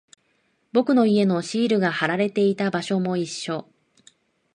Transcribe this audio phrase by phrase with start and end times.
[0.71, 3.67] 僕の家のシールが貼られていた場所も一緒。